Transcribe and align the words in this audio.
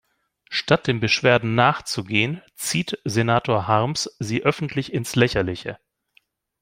Statt 0.49 0.87
den 0.87 0.99
Beschwerden 0.99 1.53
nachzugehen, 1.53 2.41
zieht 2.55 2.97
Senator 3.05 3.67
Harms 3.67 4.09
sie 4.17 4.41
öffentlich 4.41 4.93
ins 4.93 5.15
Lächerliche. 5.15 5.77